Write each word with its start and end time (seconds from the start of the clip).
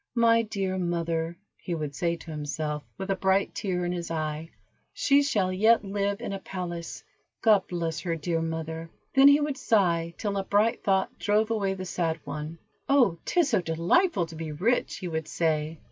"My 0.15 0.41
dear 0.41 0.79
mother," 0.79 1.37
he 1.57 1.75
would 1.75 1.93
say 1.93 2.15
to 2.15 2.31
himself, 2.31 2.81
with 2.97 3.11
a 3.11 3.15
bright 3.15 3.53
tear 3.53 3.85
in 3.85 3.91
his 3.91 4.09
eye, 4.09 4.49
"she 4.93 5.21
shall 5.21 5.53
yet 5.53 5.85
live 5.85 6.21
in 6.21 6.33
a 6.33 6.39
palace. 6.39 7.03
God 7.43 7.67
bless 7.67 7.99
her, 7.99 8.15
dear 8.15 8.41
mother." 8.41 8.89
Then 9.13 9.27
he 9.27 9.39
would 9.39 9.57
sigh 9.57 10.15
till 10.17 10.37
a 10.37 10.43
bright 10.43 10.83
thought 10.83 11.19
drove 11.19 11.51
away 11.51 11.75
the 11.75 11.85
sad 11.85 12.19
one. 12.23 12.57
"Oh, 12.89 13.19
'tis 13.25 13.49
so 13.49 13.61
delightful 13.61 14.25
to 14.25 14.35
be 14.35 14.51
rich," 14.51 14.95
he 14.97 15.07
would 15.07 15.27
say. 15.27 15.77